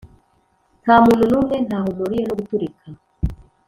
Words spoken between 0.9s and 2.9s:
muntu n'umwe; ntaho mpuriye no guturika.